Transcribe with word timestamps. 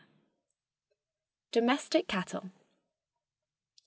HART.] 0.01 0.09
DOMESTIC 1.51 2.07
CATTLE. 2.07 2.49